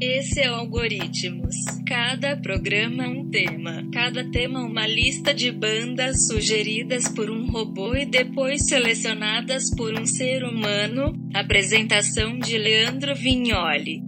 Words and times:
Esse 0.00 0.42
é 0.42 0.50
o 0.50 0.56
Algoritmos. 0.56 1.56
Cada 1.86 2.36
programa 2.36 3.08
um 3.08 3.30
tema. 3.30 3.82
Cada 3.90 4.30
tema 4.30 4.60
uma 4.60 4.86
lista 4.86 5.32
de 5.32 5.50
bandas 5.50 6.26
sugeridas 6.26 7.08
por 7.08 7.30
um 7.30 7.50
robô 7.50 7.94
e 7.94 8.04
depois 8.04 8.66
selecionadas 8.66 9.74
por 9.74 9.98
um 9.98 10.04
ser 10.04 10.44
humano. 10.44 11.14
Apresentação 11.32 12.38
de 12.38 12.58
Leandro 12.58 13.14
Vignoli. 13.14 14.02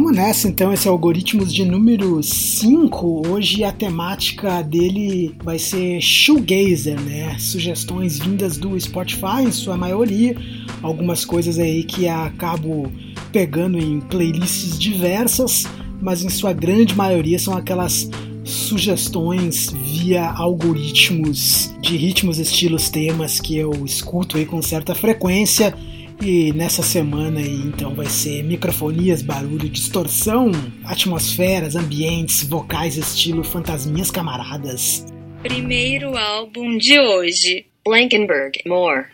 Vamos 0.00 0.16
nessa 0.16 0.48
então, 0.48 0.72
esse 0.72 0.88
é 0.88 0.90
Algoritmos 0.90 1.52
de 1.52 1.62
número 1.62 2.22
5. 2.22 3.28
Hoje 3.28 3.62
a 3.62 3.70
temática 3.70 4.62
dele 4.62 5.34
vai 5.44 5.58
ser 5.58 6.00
shoegazer, 6.00 6.98
né? 6.98 7.38
Sugestões 7.38 8.18
vindas 8.18 8.56
do 8.56 8.80
Spotify 8.80 9.42
em 9.42 9.52
sua 9.52 9.76
maioria, 9.76 10.34
algumas 10.82 11.26
coisas 11.26 11.58
aí 11.58 11.84
que 11.84 12.08
acabo 12.08 12.90
pegando 13.30 13.78
em 13.78 14.00
playlists 14.00 14.78
diversas, 14.78 15.66
mas 16.00 16.24
em 16.24 16.30
sua 16.30 16.54
grande 16.54 16.96
maioria 16.96 17.38
são 17.38 17.54
aquelas 17.54 18.08
sugestões 18.42 19.70
via 19.70 20.30
algoritmos 20.30 21.74
de 21.82 21.98
ritmos, 21.98 22.38
estilos, 22.38 22.88
temas 22.88 23.38
que 23.38 23.54
eu 23.54 23.70
escuto 23.84 24.38
aí 24.38 24.46
com 24.46 24.62
certa 24.62 24.94
frequência 24.94 25.74
e 26.22 26.52
nessa 26.52 26.82
semana 26.82 27.40
aí, 27.40 27.62
então 27.66 27.94
vai 27.94 28.06
ser 28.06 28.42
microfonias, 28.42 29.22
barulho, 29.22 29.68
distorção, 29.68 30.50
atmosferas, 30.84 31.76
ambientes, 31.76 32.44
vocais 32.44 32.96
estilo 32.96 33.42
fantasminhas 33.42 34.10
camaradas. 34.10 35.06
Primeiro 35.42 36.16
álbum 36.16 36.76
de 36.76 36.98
hoje. 37.00 37.66
Blankenberg, 37.84 38.60
More. 38.66 39.06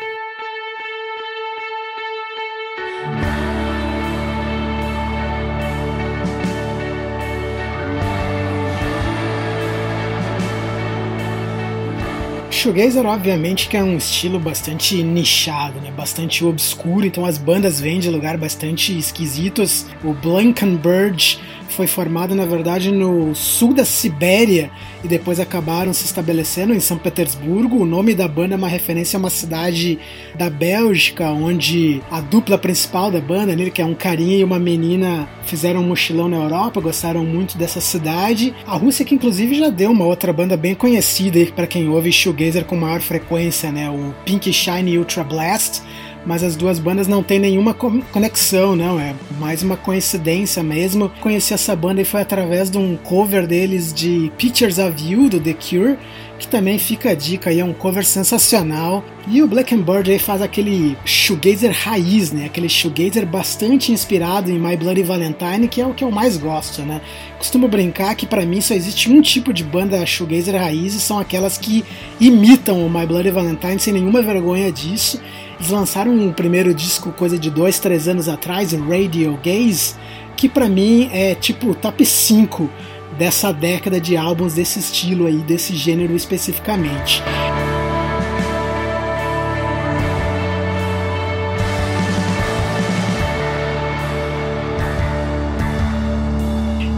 Shoegazer, 12.66 13.06
obviamente, 13.06 13.68
que 13.68 13.76
é 13.76 13.82
um 13.82 13.96
estilo 13.96 14.40
bastante 14.40 15.00
nichado, 15.00 15.80
né? 15.80 15.92
bastante 15.92 16.44
obscuro, 16.44 17.06
então 17.06 17.24
as 17.24 17.38
bandas 17.38 17.80
vêm 17.80 18.00
de 18.00 18.10
lugar 18.10 18.36
bastante 18.36 18.96
esquisitos. 18.98 19.86
O 20.02 20.12
Blankenberg 20.12 21.38
foi 21.72 21.86
formado, 21.86 22.34
na 22.34 22.44
verdade, 22.44 22.90
no 22.90 23.34
sul 23.34 23.74
da 23.74 23.84
Sibéria 23.84 24.70
e 25.04 25.08
depois 25.08 25.38
acabaram 25.38 25.92
se 25.92 26.04
estabelecendo 26.04 26.74
em 26.74 26.80
São 26.80 26.98
Petersburgo. 26.98 27.76
O 27.76 27.86
nome 27.86 28.14
da 28.14 28.26
banda 28.26 28.54
é 28.54 28.58
uma 28.58 28.68
referência 28.68 29.16
a 29.16 29.20
uma 29.20 29.30
cidade 29.30 29.98
da 30.34 30.50
Bélgica, 30.50 31.30
onde 31.30 32.00
a 32.10 32.20
dupla 32.20 32.58
principal 32.58 33.10
da 33.10 33.20
banda, 33.20 33.54
né, 33.54 33.70
que 33.70 33.82
é 33.82 33.84
um 33.84 33.94
carinha 33.94 34.36
e 34.36 34.44
uma 34.44 34.58
menina, 34.58 35.28
fizeram 35.44 35.80
um 35.80 35.88
mochilão 35.88 36.28
na 36.28 36.36
Europa, 36.36 36.80
gostaram 36.80 37.24
muito 37.24 37.56
dessa 37.56 37.80
cidade. 37.80 38.54
A 38.66 38.76
Rússia, 38.76 39.04
que 39.04 39.14
inclusive 39.14 39.58
já 39.58 39.68
deu 39.68 39.90
uma 39.90 40.04
outra 40.04 40.32
banda 40.32 40.56
bem 40.56 40.74
conhecida 40.74 41.44
para 41.54 41.66
quem 41.66 41.88
ouve 41.88 42.10
shoegazer 42.12 42.64
com 42.64 42.76
maior 42.76 43.00
frequência, 43.00 43.70
né, 43.70 43.90
o 43.90 44.14
Pink 44.24 44.52
Shine 44.52 44.98
Ultra 44.98 45.24
Blast 45.24 45.82
mas 46.26 46.42
as 46.42 46.56
duas 46.56 46.80
bandas 46.80 47.06
não 47.06 47.22
têm 47.22 47.38
nenhuma 47.38 47.72
conexão, 47.72 48.74
não, 48.74 48.98
é 48.98 49.14
mais 49.38 49.62
uma 49.62 49.76
coincidência 49.76 50.62
mesmo. 50.62 51.10
Conheci 51.20 51.54
essa 51.54 51.74
banda 51.76 52.02
e 52.02 52.04
foi 52.04 52.20
através 52.20 52.68
de 52.68 52.76
um 52.76 52.96
cover 52.96 53.46
deles 53.46 53.94
de 53.94 54.32
Pictures 54.36 54.78
of 54.78 54.94
You 55.00 55.28
do 55.28 55.40
The 55.40 55.54
Cure, 55.54 55.96
que 56.36 56.48
também 56.48 56.78
fica 56.78 57.10
a 57.10 57.14
dica 57.14 57.50
aí, 57.50 57.60
é 57.60 57.64
um 57.64 57.72
cover 57.72 58.04
sensacional. 58.04 59.04
E 59.28 59.42
o 59.42 59.46
Black 59.46 59.74
and 59.74 59.82
Bird 59.82 60.10
aí 60.10 60.18
faz 60.18 60.42
aquele 60.42 60.96
shoegazer 61.04 61.72
raiz, 61.72 62.32
né? 62.32 62.46
Aquele 62.46 62.68
shoegazer 62.68 63.24
bastante 63.24 63.90
inspirado 63.90 64.50
em 64.50 64.58
My 64.58 64.76
Bloody 64.76 65.02
Valentine, 65.02 65.66
que 65.68 65.80
é 65.80 65.86
o 65.86 65.94
que 65.94 66.04
eu 66.04 66.10
mais 66.10 66.36
gosto, 66.36 66.82
né? 66.82 67.00
Costumo 67.38 67.68
brincar 67.68 68.14
que 68.14 68.26
para 68.26 68.44
mim 68.44 68.60
só 68.60 68.74
existe 68.74 69.10
um 69.10 69.20
tipo 69.22 69.52
de 69.52 69.64
banda 69.64 70.04
shoegazer 70.04 70.56
raiz 70.56 70.94
e 70.94 71.00
são 71.00 71.18
aquelas 71.18 71.56
que 71.56 71.84
imitam 72.20 72.84
o 72.84 72.90
My 72.90 73.06
Bloody 73.06 73.30
Valentine 73.30 73.78
sem 73.78 73.92
nenhuma 73.92 74.22
vergonha 74.22 74.70
disso. 74.70 75.20
Eles 75.58 75.70
lançaram 75.70 76.12
um 76.12 76.32
primeiro 76.32 76.74
disco 76.74 77.10
coisa 77.12 77.38
de 77.38 77.50
dois, 77.50 77.78
três 77.78 78.06
anos 78.06 78.28
atrás, 78.28 78.72
Radio 78.72 79.38
Gaze, 79.42 79.94
que 80.36 80.48
para 80.48 80.68
mim 80.68 81.08
é 81.12 81.34
tipo 81.34 81.74
top 81.74 82.04
5 82.04 82.70
dessa 83.18 83.52
década 83.52 83.98
de 83.98 84.16
álbuns 84.16 84.54
desse 84.54 84.78
estilo 84.78 85.26
aí, 85.26 85.38
desse 85.38 85.74
gênero 85.74 86.14
especificamente. 86.14 87.22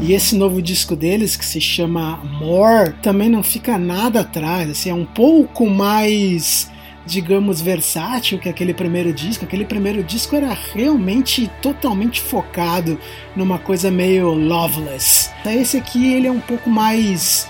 E 0.03 0.15
esse 0.15 0.35
novo 0.35 0.63
disco 0.63 0.97
deles, 0.97 1.37
que 1.37 1.45
se 1.45 1.61
chama 1.61 2.17
More, 2.41 2.95
também 3.03 3.29
não 3.29 3.43
fica 3.43 3.77
nada 3.77 4.21
atrás, 4.21 4.71
assim, 4.71 4.89
é 4.89 4.95
um 4.95 5.05
pouco 5.05 5.69
mais 5.69 6.71
digamos, 7.09 7.61
versátil 7.61 8.39
que 8.39 8.49
aquele 8.49 8.75
primeiro 8.75 9.13
disco. 9.13 9.45
Aquele 9.45 9.65
primeiro 9.65 10.05
disco 10.05 10.37
era 10.37 10.57
realmente 10.75 11.51
totalmente 11.63 12.21
focado 12.21 12.99
numa 13.35 13.59
coisa 13.59 13.91
meio 13.91 14.35
loveless. 14.35 15.31
Esse 15.47 15.79
aqui 15.79 16.13
ele 16.13 16.27
é 16.27 16.31
um 16.31 16.41
pouco 16.41 16.69
mais 16.69 17.49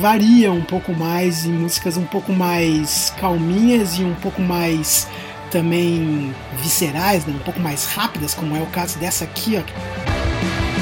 varia 0.00 0.50
um 0.50 0.62
pouco 0.62 0.92
mais 0.92 1.44
em 1.44 1.52
músicas 1.52 1.96
um 1.96 2.04
pouco 2.04 2.32
mais 2.32 3.12
calminhas 3.20 3.98
e 3.98 4.02
um 4.02 4.14
pouco 4.14 4.42
mais 4.42 5.06
também 5.50 6.34
viscerais, 6.56 7.24
né? 7.24 7.32
um 7.32 7.44
pouco 7.44 7.60
mais 7.60 7.84
rápidas, 7.86 8.34
como 8.34 8.56
é 8.56 8.60
o 8.60 8.66
caso 8.66 8.98
dessa 8.98 9.24
aqui, 9.24 9.56
ó. 9.56 10.73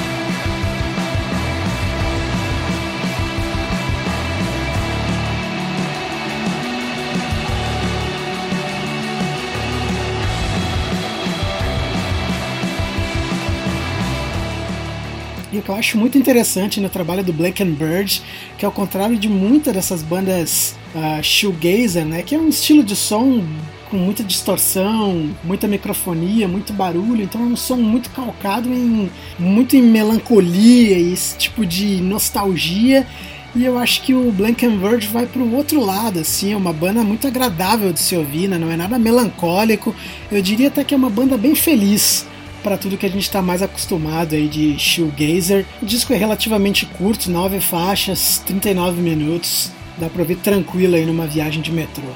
Que 15.63 15.71
eu 15.71 15.75
acho 15.75 15.97
muito 15.97 16.19
interessante 16.19 16.81
no 16.81 16.89
trabalho 16.89 17.25
do 17.25 17.33
Black 17.33 17.63
and 17.63 17.73
Bird, 17.73 18.23
que 18.59 18.65
ao 18.65 18.73
contrário 18.73 19.17
de 19.17 19.29
muitas 19.29 19.73
dessas 19.73 20.03
bandas 20.03 20.77
uh, 20.95 21.23
shoegazer, 21.23 22.05
né, 22.05 22.23
que 22.23 22.35
é 22.35 22.39
um 22.39 22.49
estilo 22.49 22.83
de 22.83 22.95
som 22.95 23.43
com 23.91 23.97
muita 23.97 24.25
distorção, 24.25 25.31
muita 25.45 25.69
microfonia, 25.69 26.49
muito 26.49 26.73
barulho, 26.73 27.23
então 27.23 27.43
é 27.43 27.45
um 27.45 27.57
som 27.57 27.77
muito 27.77 28.09
calcado 28.11 28.73
em 28.73 29.11
muito 29.39 29.77
em 29.77 29.83
melancolia 29.83 30.99
e 30.99 31.13
esse 31.13 31.37
tipo 31.37 31.67
de 31.67 32.01
nostalgia. 32.01 33.07
E 33.55 33.67
eu 33.67 33.77
acho 33.77 34.01
que 34.03 34.15
o 34.15 34.33
Blank 34.33 34.65
and 34.65 34.79
Verge 34.79 35.09
vai 35.09 35.27
para 35.27 35.43
o 35.43 35.55
outro 35.55 35.85
lado, 35.85 36.21
assim, 36.21 36.55
é 36.55 36.57
uma 36.57 36.73
banda 36.73 37.03
muito 37.03 37.27
agradável 37.27 37.93
de 37.93 38.01
se 38.01 38.17
ouvir, 38.17 38.49
né? 38.49 38.57
não 38.57 38.71
é 38.71 38.77
nada 38.79 38.99
melancólico. 38.99 39.95
Eu 40.31 40.41
diria 40.41 40.69
até 40.69 40.83
que 40.83 40.95
é 40.95 40.97
uma 40.97 41.11
banda 41.11 41.37
bem 41.37 41.55
feliz 41.55 42.27
para 42.63 42.79
tudo 42.79 42.97
que 42.97 43.07
a 43.07 43.11
gente 43.11 43.23
está 43.23 43.43
mais 43.43 43.63
acostumado 43.63 44.35
aí 44.35 44.49
de 44.49 44.79
shoegazer. 44.79 45.67
O 45.83 45.87
disco 45.87 46.13
é 46.13 46.17
relativamente 46.17 46.87
curto, 46.87 47.31
9 47.31 47.61
faixas, 47.61 48.39
39 48.47 49.01
minutos. 49.03 49.71
Dá 49.99 50.09
para 50.09 50.23
ouvir 50.23 50.37
tranquilo 50.37 50.95
aí 50.95 51.05
numa 51.05 51.27
viagem 51.27 51.61
de 51.61 51.73
metrô. 51.73 52.09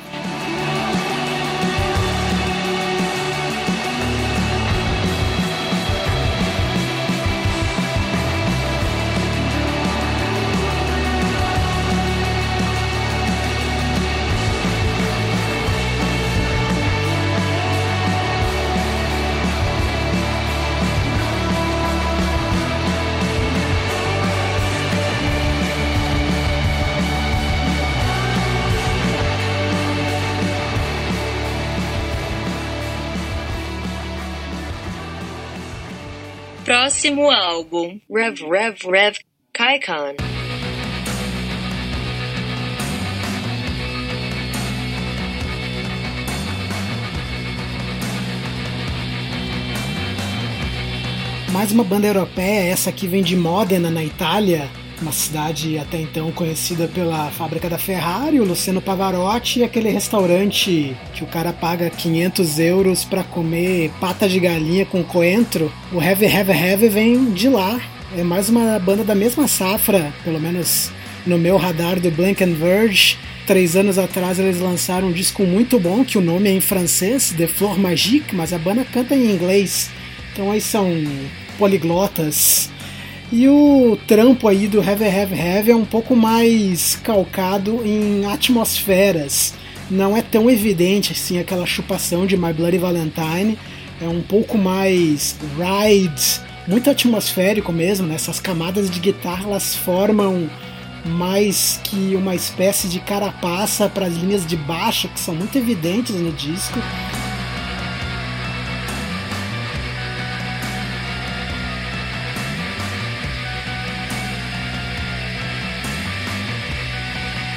Próximo 37.07 37.31
álbum, 37.31 38.01
Rev 38.11 38.41
Rev 38.51 38.79
Rev 38.91 39.17
Kaikon. 39.53 40.17
Mais 51.53 51.71
uma 51.71 51.85
banda 51.85 52.09
europeia, 52.09 52.73
essa 52.73 52.91
aqui 52.91 53.07
vem 53.07 53.23
de 53.23 53.37
Modena, 53.37 53.89
na 53.89 54.03
Itália, 54.03 54.69
uma 55.03 55.13
cidade 55.13 55.79
até 55.79 56.01
então 56.01 56.33
conhecida 56.33 56.89
pela 56.89 57.31
fábrica 57.31 57.69
da 57.69 57.79
Ferrari, 57.79 58.41
o 58.41 58.45
Luciano 58.45 58.81
Pavarotti 58.81 59.61
e 59.61 59.65
aquele 59.65 59.91
restaurante 59.91 60.97
que 61.15 61.23
o 61.23 61.27
cara 61.27 61.53
paga 61.53 61.91
500 61.91 62.59
euros 62.59 63.05
para 63.05 63.23
comer 63.23 63.91
pata 64.01 64.29
de 64.29 64.41
galinha 64.41 64.87
com 64.87 65.05
coentro. 65.05 65.71
O 65.93 66.01
Heavy 66.01 66.27
Heavy 66.27 66.53
Heavy 66.53 66.89
vem 66.89 67.31
de 67.33 67.49
lá. 67.49 67.81
É 68.17 68.23
mais 68.23 68.49
uma 68.49 68.79
banda 68.79 69.05
da 69.05 69.15
mesma 69.15 69.47
safra, 69.47 70.13
pelo 70.25 70.41
menos 70.41 70.91
no 71.27 71.37
meu 71.37 71.57
radar 71.57 72.01
do 72.01 72.11
Blank 72.11 72.43
and 72.43 72.55
Verge. 72.55 73.19
Três 73.47 73.77
anos 73.77 73.99
atrás 73.99 74.39
eles 74.39 74.61
lançaram 74.61 75.09
um 75.09 75.13
disco 75.13 75.45
muito 75.45 75.79
bom, 75.79 76.05
que 76.05 76.19
o 76.19 76.21
nome 76.21 76.49
é 76.49 76.53
em 76.53 76.61
francês, 76.61 77.35
The 77.37 77.47
Flor 77.47 77.79
Magique, 77.79 78.35
mas 78.35 78.53
a 78.53 78.59
banda 78.59 78.85
canta 78.85 79.15
em 79.15 79.31
inglês. 79.31 79.91
Então 80.33 80.51
aí 80.51 80.61
são 80.61 80.89
poliglotas. 81.59 82.71
E 83.33 83.49
o 83.49 83.99
trampo 84.07 84.47
aí 84.47 84.69
do 84.69 84.79
Heavy 84.81 85.05
Heavy 85.05 85.35
Heavy 85.35 85.71
é 85.73 85.77
um 85.77 85.85
pouco 85.85 86.15
mais 86.15 86.95
calcado 86.97 87.83
em 87.85 88.25
atmosferas. 88.27 89.53
Não 89.91 90.17
é 90.17 90.23
tão 90.23 90.49
evidente 90.49 91.13
assim 91.13 91.39
aquela 91.39 91.67
chupação 91.67 92.25
de 92.25 92.37
My 92.37 92.53
Bloody 92.53 92.79
Valentine. 92.79 93.59
É 94.01 94.07
um 94.07 94.23
pouco 94.23 94.57
mais 94.57 95.37
ride, 95.57 96.41
muito 96.69 96.89
atmosférico 96.89 97.73
mesmo, 97.73 98.07
né? 98.07 98.15
Essas 98.15 98.39
camadas 98.39 98.91
de 98.91 99.01
guitarra 99.01 99.45
elas 99.45 99.75
formam 99.75 100.49
mais 101.05 101.81
que 101.83 102.15
uma 102.15 102.35
espécie 102.35 102.89
de 102.89 103.01
carapaça 103.01 103.89
para 103.89 104.07
as 104.07 104.15
linhas 104.15 104.47
de 104.47 104.57
baixo 104.57 105.09
que 105.09 105.19
são 105.19 105.35
muito 105.35 105.57
evidentes 105.57 106.15
no 106.15 106.33
disco. 106.33 106.79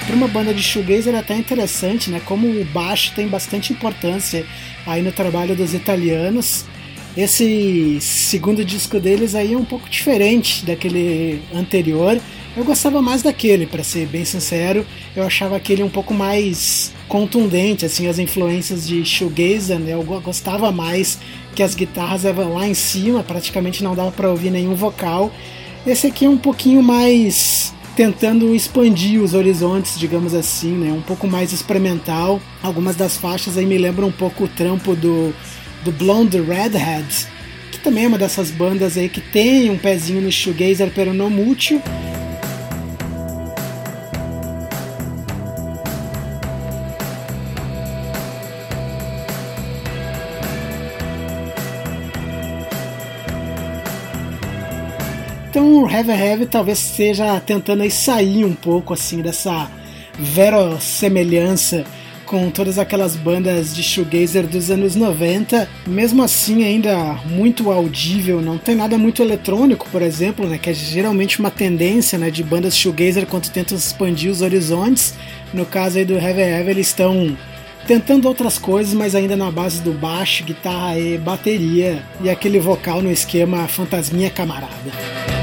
Para 0.09 0.15
uma 0.15 0.27
banda 0.27 0.51
de 0.55 0.63
shoegazer 0.63 1.13
é 1.13 1.19
até 1.19 1.35
interessante, 1.35 2.09
né? 2.09 2.19
Como 2.25 2.47
o 2.47 2.65
baixo 2.65 3.13
tem 3.15 3.27
bastante 3.27 3.71
importância 3.71 4.43
aí 4.83 5.03
no 5.03 5.11
trabalho 5.11 5.55
dos 5.55 5.75
italianos. 5.75 6.65
Esse 7.15 7.99
segundo 8.01 8.65
disco 8.65 8.99
deles 8.99 9.35
aí 9.35 9.53
é 9.53 9.55
um 9.55 9.63
pouco 9.63 9.87
diferente 9.87 10.65
daquele 10.65 11.43
anterior. 11.53 12.19
Eu 12.57 12.63
gostava 12.63 13.03
mais 13.03 13.21
daquele, 13.21 13.67
para 13.67 13.83
ser 13.83 14.07
bem 14.07 14.25
sincero. 14.25 14.83
Eu 15.15 15.23
achava 15.23 15.55
aquele 15.55 15.83
um 15.83 15.89
pouco 15.89 16.11
mais 16.11 16.91
contundente, 17.07 17.85
assim, 17.85 18.07
as 18.07 18.17
influências 18.17 18.87
de 18.87 19.05
shoegazer, 19.05 19.77
né? 19.77 19.93
Eu 19.93 20.01
gostava 20.01 20.71
mais 20.71 21.19
que 21.55 21.61
as 21.61 21.75
guitarras 21.75 22.25
eram 22.25 22.55
lá 22.55 22.67
em 22.67 22.73
cima, 22.73 23.21
praticamente 23.21 23.83
não 23.83 23.93
dava 23.93 24.09
para 24.11 24.27
ouvir 24.27 24.49
nenhum 24.49 24.73
vocal. 24.73 25.31
Esse 25.85 26.07
aqui 26.07 26.25
é 26.25 26.29
um 26.29 26.37
pouquinho 26.37 26.81
mais 26.81 27.75
tentando 27.99 28.55
expandir 28.55 29.21
os 29.21 29.33
horizontes, 29.33 29.99
digamos 29.99 30.33
assim, 30.33 30.71
né? 30.71 30.89
Um 30.89 31.01
pouco 31.01 31.27
mais 31.27 31.51
experimental. 31.51 32.39
Algumas 32.63 32.95
das 32.95 33.17
faixas 33.17 33.57
aí 33.57 33.65
me 33.65 33.77
lembram 33.77 34.07
um 34.07 34.11
pouco 34.11 34.45
o 34.45 34.47
trampo 34.47 34.95
do, 34.95 35.35
do 35.83 35.91
Blonde 35.91 36.39
Redhead, 36.39 37.27
que 37.69 37.79
também 37.79 38.05
é 38.05 38.07
uma 38.07 38.17
dessas 38.17 38.51
bandas 38.51 38.97
aí 38.97 39.09
que 39.09 39.19
tem 39.19 39.69
um 39.69 39.77
pezinho 39.77 40.21
no 40.21 40.31
shoegazer, 40.31 40.89
pero 40.95 41.13
não 41.13 41.29
mútil. 41.29 41.81
Então 55.59 55.83
o 55.83 55.91
Heavy 55.91 56.11
Heavy 56.11 56.45
talvez 56.45 56.79
seja 56.79 57.37
tentando 57.41 57.83
aí 57.83 57.91
sair 57.91 58.45
um 58.45 58.53
pouco 58.53 58.93
assim 58.93 59.21
dessa 59.21 59.69
verossemelhança 60.17 61.83
com 62.25 62.49
todas 62.49 62.79
aquelas 62.79 63.17
bandas 63.17 63.75
de 63.75 63.83
shoegazer 63.83 64.47
dos 64.47 64.71
anos 64.71 64.95
90, 64.95 65.67
mesmo 65.85 66.23
assim 66.23 66.63
ainda 66.63 67.19
muito 67.25 67.73
audível, 67.73 68.41
não 68.41 68.57
tem 68.57 68.73
nada 68.73 68.97
muito 68.97 69.21
eletrônico, 69.21 69.85
por 69.91 70.01
exemplo, 70.01 70.47
né, 70.47 70.57
que 70.57 70.69
é 70.69 70.73
geralmente 70.73 71.41
uma 71.41 71.51
tendência 71.51 72.17
né, 72.17 72.31
de 72.31 72.41
bandas 72.41 72.77
shoegazer 72.77 73.25
quando 73.25 73.49
tentam 73.49 73.77
expandir 73.77 74.31
os 74.31 74.41
horizontes. 74.41 75.13
No 75.53 75.65
caso 75.65 75.97
aí 75.97 76.05
do 76.05 76.13
Heavy 76.13 76.39
Heavy, 76.39 76.69
eles 76.71 76.87
estão 76.87 77.37
tentando 77.85 78.29
outras 78.29 78.57
coisas, 78.57 78.93
mas 78.93 79.13
ainda 79.13 79.35
na 79.35 79.51
base 79.51 79.81
do 79.81 79.91
baixo, 79.91 80.41
guitarra 80.45 80.97
e 80.97 81.17
bateria 81.17 82.01
e 82.21 82.29
aquele 82.29 82.59
vocal 82.59 83.01
no 83.01 83.11
esquema 83.11 83.67
fantasminha 83.67 84.29
camarada. 84.29 85.38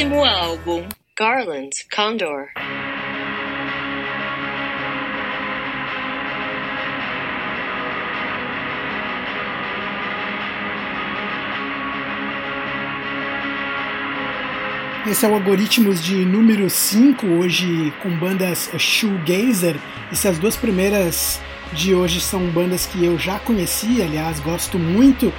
Próximo 0.00 0.24
álbum: 0.24 0.88
Garland, 1.14 1.70
Condor. 1.94 2.46
Esse 15.06 15.26
é 15.26 15.28
o 15.28 15.34
Algoritmos 15.34 16.02
de 16.02 16.24
número 16.24 16.70
5, 16.70 17.26
hoje 17.26 17.92
com 18.02 18.08
bandas 18.16 18.70
Shoegazer. 18.78 19.76
Essas 20.10 20.38
duas 20.38 20.56
primeiras 20.56 21.38
de 21.74 21.94
hoje 21.94 22.22
são 22.22 22.46
bandas 22.46 22.86
que 22.86 23.04
eu 23.04 23.18
já 23.18 23.38
conheci, 23.38 24.00
aliás, 24.00 24.40
gosto 24.40 24.78
muito. 24.78 25.30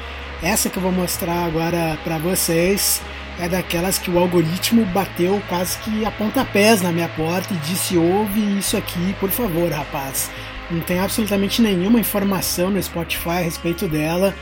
Essa 0.43 0.69
que 0.69 0.77
eu 0.77 0.83
vou 0.83 0.91
mostrar 0.91 1.45
agora 1.45 1.97
para 2.03 2.19
vocês 2.19 3.01
é 3.41 3.49
daquelas 3.49 3.97
que 3.97 4.11
o 4.11 4.19
algoritmo 4.19 4.85
bateu 4.85 5.41
quase 5.49 5.75
que 5.79 6.05
a 6.05 6.11
pontapés 6.11 6.79
na 6.81 6.91
minha 6.91 7.09
porta 7.09 7.51
e 7.51 7.57
disse: 7.57 7.97
ouve 7.97 8.59
isso 8.59 8.77
aqui, 8.77 9.15
por 9.19 9.31
favor, 9.31 9.71
rapaz. 9.71 10.29
Não 10.69 10.79
tem 10.79 10.99
absolutamente 10.99 11.61
nenhuma 11.61 11.99
informação 11.99 12.69
no 12.69 12.81
Spotify 12.81 13.29
a 13.29 13.39
respeito 13.41 13.87
dela, 13.87 14.33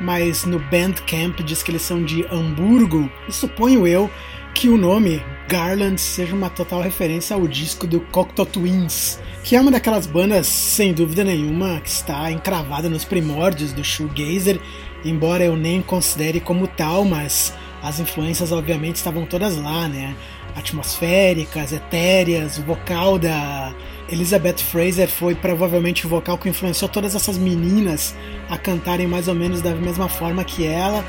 mas 0.00 0.44
no 0.44 0.58
Bandcamp 0.58 1.40
diz 1.40 1.62
que 1.62 1.70
eles 1.70 1.82
são 1.82 2.02
de 2.02 2.26
Hamburgo, 2.26 3.08
e 3.28 3.32
suponho 3.32 3.86
eu 3.86 4.10
que 4.52 4.68
o 4.68 4.76
nome 4.76 5.22
Garland 5.48 6.00
seja 6.00 6.34
uma 6.34 6.50
total 6.50 6.80
referência 6.82 7.34
ao 7.36 7.46
disco 7.46 7.86
do 7.86 8.00
Cocteau 8.00 8.44
Twins, 8.44 9.20
que 9.44 9.54
é 9.54 9.60
uma 9.60 9.70
daquelas 9.70 10.06
bandas, 10.06 10.48
sem 10.48 10.92
dúvida 10.92 11.22
nenhuma, 11.22 11.80
que 11.80 11.88
está 11.88 12.30
encravada 12.32 12.88
nos 12.88 13.04
primórdios 13.04 13.72
do 13.72 13.84
shoegazer, 13.84 14.60
embora 15.04 15.44
eu 15.44 15.56
nem 15.56 15.80
considere 15.80 16.40
como 16.40 16.66
tal, 16.66 17.04
mas 17.04 17.54
as 17.82 18.00
influências 18.00 18.52
obviamente 18.52 18.96
estavam 18.96 19.24
todas 19.24 19.56
lá, 19.56 19.88
né? 19.88 20.14
Atmosféricas, 20.56 21.72
etéreas, 21.72 22.58
o 22.58 22.62
vocal 22.62 23.18
da 23.18 23.72
Elizabeth 24.10 24.58
Fraser 24.58 25.08
foi 25.08 25.34
provavelmente 25.34 26.06
o 26.06 26.08
vocal 26.08 26.38
que 26.38 26.48
influenciou 26.48 26.88
todas 26.88 27.14
essas 27.14 27.36
meninas 27.36 28.16
a 28.48 28.56
cantarem 28.56 29.06
mais 29.06 29.28
ou 29.28 29.34
menos 29.34 29.60
da 29.60 29.74
mesma 29.74 30.08
forma 30.08 30.42
que 30.44 30.66
ela. 30.66 31.04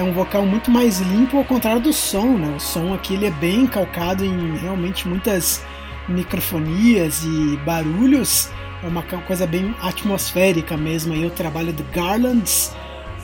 É 0.00 0.02
um 0.02 0.12
vocal 0.12 0.46
muito 0.46 0.70
mais 0.70 0.98
limpo 0.98 1.36
ao 1.36 1.44
contrário 1.44 1.80
do 1.80 1.92
som, 1.92 2.36
né? 2.38 2.54
O 2.56 2.58
som 2.58 2.94
aqui 2.94 3.14
ele 3.14 3.26
é 3.26 3.30
bem 3.30 3.66
calcado 3.66 4.24
em 4.24 4.56
realmente 4.56 5.06
muitas 5.06 5.62
microfonias 6.08 7.22
e 7.22 7.56
barulhos. 7.58 8.48
É 8.82 8.88
uma 8.88 9.02
coisa 9.02 9.46
bem 9.46 9.74
atmosférica 9.82 10.76
mesmo. 10.76 11.12
Aí 11.12 11.24
o 11.26 11.30
trabalho 11.30 11.72
do 11.72 11.84
Garlands. 11.92 12.72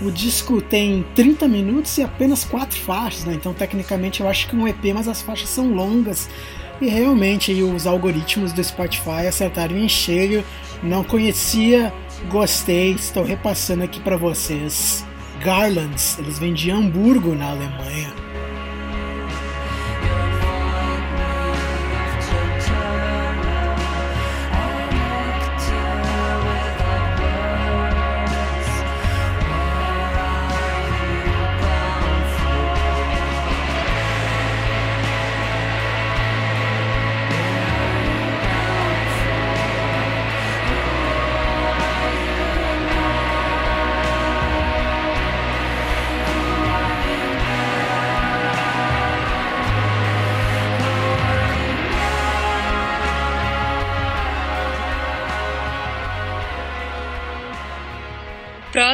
O 0.02 0.10
disco 0.10 0.60
tem 0.60 1.06
30 1.14 1.48
minutos 1.48 1.96
e 1.96 2.02
apenas 2.02 2.44
quatro 2.44 2.78
faixas, 2.78 3.24
né? 3.24 3.32
Então 3.32 3.54
tecnicamente 3.54 4.20
eu 4.20 4.28
acho 4.28 4.46
que 4.46 4.54
é 4.54 4.58
um 4.58 4.68
EP, 4.68 4.84
mas 4.94 5.08
as 5.08 5.22
faixas 5.22 5.48
são 5.48 5.72
longas. 5.72 6.28
E 6.78 6.88
realmente 6.88 7.52
aí, 7.52 7.62
os 7.62 7.86
algoritmos 7.86 8.52
do 8.52 8.62
Spotify 8.62 9.26
acertaram 9.26 9.78
em 9.78 9.88
cheio. 9.88 10.44
Não 10.82 11.02
conhecia, 11.02 11.90
gostei, 12.28 12.92
estou 12.92 13.24
repassando 13.24 13.82
aqui 13.82 13.98
para 13.98 14.18
vocês. 14.18 15.06
Garlands, 15.42 16.18
eles 16.18 16.38
vêm 16.38 16.52
de 16.52 16.70
Hamburgo, 16.70 17.34
na 17.34 17.50
Alemanha. 17.50 18.25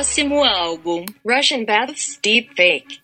Próximo 0.03 0.43
álbum: 0.43 1.05
Russian 1.25 1.65
Baths 1.65 2.19
Deep 2.21 2.51
Fake. 2.57 3.01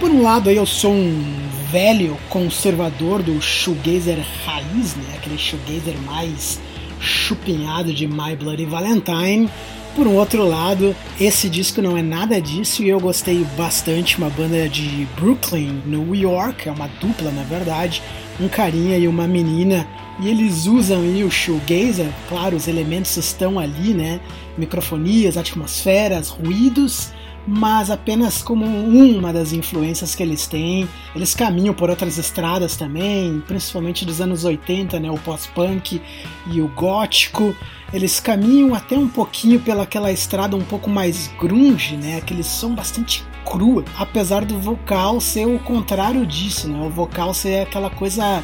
Por 0.00 0.10
um 0.10 0.22
lado 0.22 0.50
aí 0.50 0.56
eu 0.56 0.66
sou 0.66 0.92
um 0.92 1.46
velho 1.70 2.16
conservador 2.28 3.22
do 3.22 3.40
shoegazer 3.40 4.18
raiz, 4.44 4.94
né? 4.96 5.14
aquele 5.16 5.38
shoegazer 5.38 5.96
mais 6.04 6.60
chupinhado 7.00 7.92
de 7.92 8.06
My 8.06 8.36
Bloody 8.38 8.64
Valentine. 8.64 9.48
Por 9.94 10.06
um 10.06 10.14
outro 10.16 10.46
lado, 10.46 10.94
esse 11.18 11.48
disco 11.48 11.80
não 11.80 11.96
é 11.96 12.02
nada 12.02 12.40
disso 12.40 12.82
e 12.82 12.88
eu 12.88 13.00
gostei 13.00 13.44
bastante. 13.56 14.18
Uma 14.18 14.28
banda 14.28 14.68
de 14.68 15.08
Brooklyn, 15.16 15.82
New 15.86 16.14
York, 16.14 16.68
é 16.68 16.72
uma 16.72 16.86
dupla 17.00 17.30
na 17.30 17.42
verdade, 17.44 18.02
um 18.38 18.48
carinha 18.48 18.98
e 18.98 19.08
uma 19.08 19.26
menina. 19.26 19.86
E 20.20 20.28
eles 20.28 20.66
usam 20.66 21.00
aí 21.00 21.24
o 21.24 21.30
shoegazer, 21.30 22.08
claro, 22.28 22.56
os 22.56 22.68
elementos 22.68 23.16
estão 23.16 23.58
ali, 23.58 23.92
né? 23.92 24.20
Microfonias, 24.56 25.36
atmosferas, 25.36 26.28
ruídos, 26.28 27.10
mas 27.46 27.90
apenas 27.90 28.42
como 28.42 28.66
uma 28.66 29.32
das 29.32 29.52
influências 29.52 30.14
que 30.14 30.22
eles 30.22 30.46
têm. 30.46 30.88
Eles 31.14 31.34
caminham 31.34 31.74
por 31.74 31.88
outras 31.88 32.18
estradas 32.18 32.76
também, 32.76 33.42
principalmente 33.46 34.04
dos 34.04 34.20
anos 34.20 34.44
80, 34.44 34.98
né, 34.98 35.10
o 35.10 35.18
pós-punk 35.18 36.02
e 36.50 36.60
o 36.60 36.68
gótico. 36.68 37.54
Eles 37.92 38.18
caminham 38.18 38.74
até 38.74 38.98
um 38.98 39.08
pouquinho 39.08 39.60
pelaquela 39.60 40.10
estrada 40.10 40.56
um 40.56 40.64
pouco 40.64 40.90
mais 40.90 41.30
grunge, 41.38 41.96
né, 41.96 42.16
aquele 42.16 42.42
som 42.42 42.74
bastante 42.74 43.24
cru, 43.44 43.84
apesar 43.96 44.44
do 44.44 44.58
vocal 44.58 45.20
ser 45.20 45.46
o 45.46 45.58
contrário 45.60 46.26
disso, 46.26 46.68
né? 46.68 46.84
O 46.84 46.90
vocal 46.90 47.32
ser 47.32 47.62
aquela 47.62 47.88
coisa 47.88 48.42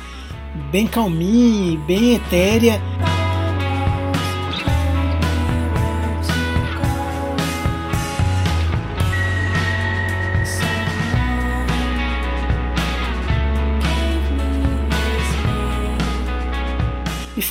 bem 0.70 0.86
calminha, 0.86 1.76
bem 1.80 2.14
etérea. 2.14 2.80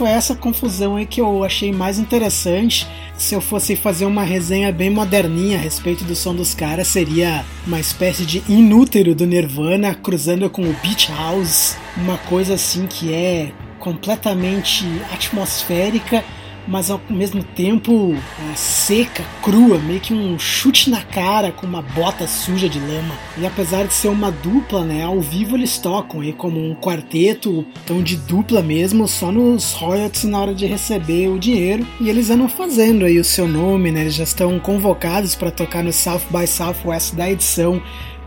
Foi 0.02 0.10
essa 0.10 0.34
confusão 0.34 0.96
aí 0.96 1.06
que 1.06 1.22
eu 1.22 1.44
achei 1.44 1.72
mais 1.72 2.00
interessante. 2.00 2.88
Se 3.16 3.36
eu 3.36 3.40
fosse 3.40 3.76
fazer 3.76 4.06
uma 4.06 4.24
resenha 4.24 4.72
bem 4.72 4.90
moderninha 4.90 5.60
a 5.60 5.62
respeito 5.62 6.04
do 6.04 6.16
som 6.16 6.34
dos 6.34 6.56
caras, 6.56 6.88
seria 6.88 7.46
uma 7.68 7.80
espécie 7.80 8.26
de 8.26 8.42
inútero 8.50 9.14
do 9.14 9.28
Nirvana 9.28 9.94
cruzando 9.94 10.50
com 10.50 10.64
o 10.64 10.74
Beach 10.82 11.12
House, 11.12 11.78
uma 11.96 12.18
coisa 12.18 12.56
assim 12.56 12.88
que 12.88 13.14
é 13.14 13.52
completamente 13.78 14.88
atmosférica 15.14 16.24
mas 16.68 16.90
ao 16.90 17.02
mesmo 17.10 17.44
tempo 17.44 18.14
é, 18.14 18.56
seca, 18.56 19.24
crua, 19.42 19.78
meio 19.80 20.00
que 20.00 20.14
um 20.14 20.38
chute 20.38 20.90
na 20.90 21.02
cara 21.02 21.52
com 21.52 21.66
uma 21.66 21.82
bota 21.82 22.28
suja 22.28 22.70
de 22.70 22.80
lama. 22.80 23.16
E 23.38 23.46
apesar 23.46 23.86
de 23.86 23.94
ser 23.94 24.10
uma 24.10 24.32
dupla, 24.32 24.84
né, 24.84 25.04
ao 25.04 25.20
vivo 25.20 25.56
eles 25.56 25.78
tocam 25.78 26.22
aí 26.22 26.34
como 26.34 26.60
um 26.60 26.76
quarteto, 26.76 27.66
tão 27.86 28.02
de 28.02 28.16
dupla 28.16 28.62
mesmo, 28.62 29.08
só 29.08 29.32
nos 29.32 29.74
royalties 29.74 30.24
na 30.24 30.40
hora 30.40 30.56
de 30.56 30.66
receber 30.66 31.30
o 31.30 31.40
dinheiro. 31.40 31.86
E 32.00 32.10
eles 32.10 32.30
andam 32.30 32.48
fazendo 32.48 33.06
aí 33.06 33.20
o 33.20 33.24
seu 33.24 33.48
nome, 33.48 33.92
né? 33.92 34.02
Eles 34.02 34.16
já 34.16 34.24
estão 34.24 34.60
convocados 34.60 35.36
para 35.36 35.52
tocar 35.52 35.84
no 35.84 35.92
South 35.92 36.22
by 36.30 36.48
Southwest 36.48 37.16
da 37.16 37.30
edição 37.30 37.82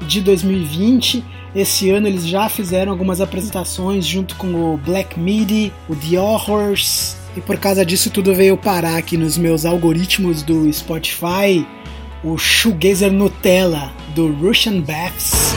de 0.06 0.20
2020. 0.20 1.24
Esse 1.54 1.90
ano 1.90 2.08
eles 2.08 2.26
já 2.26 2.48
fizeram 2.48 2.90
algumas 2.90 3.20
apresentações 3.20 4.04
junto 4.04 4.34
com 4.36 4.74
o 4.74 4.76
Black 4.76 5.18
Midi, 5.18 5.72
o 5.88 5.94
The 5.94 6.18
Horrors, 6.18 7.16
e 7.36 7.40
por 7.40 7.58
causa 7.58 7.84
disso 7.84 8.10
tudo 8.10 8.34
veio 8.34 8.56
parar 8.56 8.96
aqui 8.96 9.16
nos 9.16 9.36
meus 9.36 9.64
algoritmos 9.64 10.42
do 10.42 10.72
Spotify 10.72 11.66
o 12.22 12.38
Shoegazer 12.38 13.12
Nutella 13.12 13.92
do 14.14 14.32
Russian 14.32 14.80
Baths. 14.80 15.54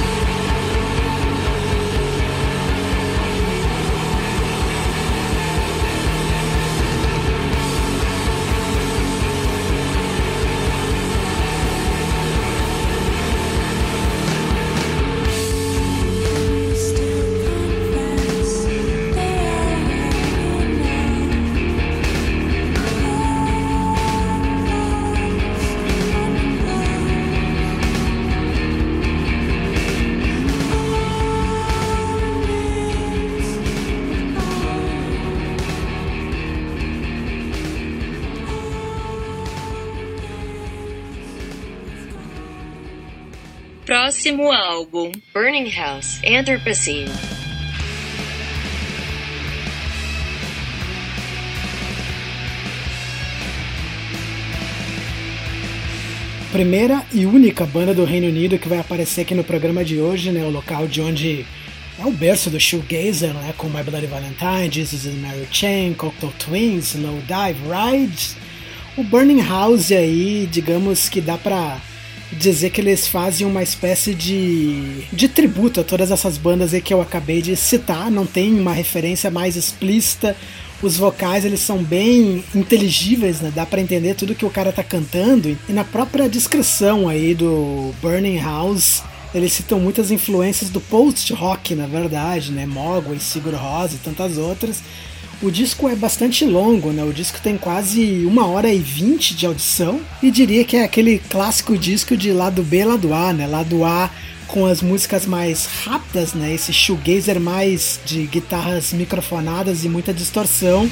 Próximo 44.28 44.52
álbum: 44.52 45.12
Burning 45.34 45.70
House 45.70 46.20
Anthropocene. 46.22 47.10
Primeira 56.52 57.06
e 57.14 57.26
única 57.26 57.66
banda 57.66 57.94
do 57.94 58.04
Reino 58.04 58.28
Unido 58.28 58.60
que 58.60 58.68
vai 58.68 58.80
aparecer 58.80 59.22
aqui 59.22 59.34
no 59.34 59.46
programa 59.46 59.86
de 59.86 59.98
hoje, 59.98 60.30
né? 60.32 60.44
O 60.44 60.50
local 60.50 60.88
de 60.88 61.00
onde 61.00 61.46
é 61.98 62.06
o 62.06 62.12
berço 62.12 62.50
do 62.50 62.60
shoegazer, 62.60 63.34
né? 63.34 63.54
Com 63.58 63.70
My 63.70 63.82
Bloody 63.82 64.08
Valentine, 64.08 64.70
Jesus 64.70 65.06
and 65.06 65.22
Mary 65.22 65.48
Chain, 65.50 65.94
Cocteau 65.94 66.34
Twins, 66.38 66.96
Low 66.96 67.18
Dive 67.22 67.62
Rides. 67.70 68.36
O 68.98 69.04
Burning 69.06 69.42
House 69.42 69.94
aí, 69.94 70.50
digamos 70.52 71.08
que 71.08 71.22
dá 71.22 71.38
pra 71.38 71.80
dizer 72.32 72.70
que 72.72 72.82
eles 72.82 73.08
fazem 73.08 73.48
uma 73.48 73.64
espécie 73.64 74.14
de, 74.14 75.04
de 75.12 75.28
tributo 75.28 75.80
a 75.80 75.84
todas 75.84 76.12
essas 76.12 76.38
bandas 76.38 76.74
aí 76.74 76.82
que 76.82 76.94
eu 76.94 77.02
acabei 77.02 77.42
de 77.42 77.56
citar, 77.56 78.12
não 78.12 78.26
tem 78.26 78.60
uma 78.60 78.74
referência 78.74 79.32
mais 79.32 79.56
explícita. 79.56 80.36
Os 80.82 80.96
vocais 80.96 81.44
eles 81.44 81.62
são 81.62 81.84
bem 81.84 82.44
inteligíveis, 82.54 83.42
né? 83.42 83.52
dá 83.54 83.66
para 83.66 83.82
entender 83.82 84.14
tudo 84.14 84.36
que 84.36 84.46
o 84.46 84.50
cara 84.50 84.72
tá 84.72 84.84
cantando. 84.84 85.58
E 85.68 85.74
na 85.74 85.84
própria 85.84 86.30
descrição 86.30 87.10
aí 87.10 87.34
do 87.34 87.94
Burning 88.02 88.38
House, 88.38 89.02
eles 89.34 89.54
citam 89.54 89.80
muitas 89.80 90.12
influências 90.12 90.70
do 90.70 90.80
post-rock, 90.80 91.74
na 91.74 91.88
verdade, 91.88 92.52
né? 92.52 92.66
Mogwai, 92.66 93.20
Sigur 93.20 93.56
Rós 93.56 93.94
e 93.94 93.98
tantas 93.98 94.38
outras. 94.38 94.84
O 95.40 95.52
disco 95.52 95.88
é 95.88 95.96
bastante 95.96 96.44
longo, 96.46 96.92
né? 96.92 97.04
O 97.04 97.14
disco 97.14 97.40
tem 97.40 97.58
quase 97.58 98.26
uma 98.26 98.48
hora 98.48 98.74
e 98.74 98.80
vinte 98.80 99.36
de 99.36 99.46
audição 99.46 100.02
e 100.22 100.32
diria 100.32 100.64
que 100.64 100.78
é 100.78 100.84
aquele 100.84 101.20
clássico 101.20 101.78
disco 101.78 102.18
de 102.18 102.32
lado 102.32 102.64
B, 102.64 102.84
lado 102.84 103.14
A, 103.14 103.32
né? 103.32 103.46
Lado 103.46 103.84
A 103.84 104.10
com 104.48 104.66
as 104.66 104.82
músicas 104.82 105.28
mais 105.28 105.68
rápidas, 105.84 106.34
né? 106.34 106.54
Esse 106.54 106.74
shoegazer 106.74 107.40
mais 107.40 108.00
de 108.04 108.26
guitarras 108.26 108.92
microfonadas 108.94 109.84
e 109.84 109.90
muita 109.90 110.12
distorção. 110.12 110.90